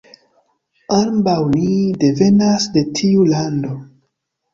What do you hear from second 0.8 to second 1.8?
Ambaŭ ni